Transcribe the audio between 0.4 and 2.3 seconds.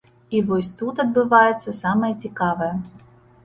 вось тут адбывацца самае